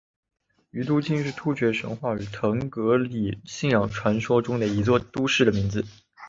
[0.71, 5.85] 于都斤是突厥神话和腾格里信仰传说中的一座都城的名字。